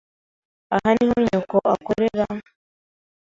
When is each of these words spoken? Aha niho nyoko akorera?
Aha 0.73 0.89
niho 0.95 1.15
nyoko 1.25 1.57
akorera? 1.73 2.25